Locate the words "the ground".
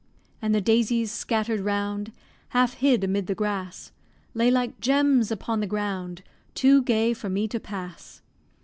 5.59-6.23